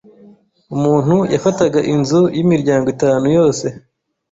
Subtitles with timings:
[0.75, 3.65] umuntu yafataga inzu y’imiryango itanu yose